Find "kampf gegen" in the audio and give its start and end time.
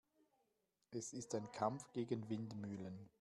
1.51-2.27